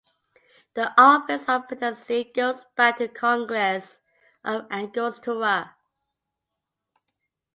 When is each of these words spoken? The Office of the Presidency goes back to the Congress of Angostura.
The 0.73 0.99
Office 0.99 1.47
of 1.47 1.67
the 1.67 1.75
Presidency 1.75 2.31
goes 2.35 2.65
back 2.75 2.97
to 2.97 3.05
the 3.07 3.13
Congress 3.13 4.01
of 4.43 4.65
Angostura. 4.71 5.75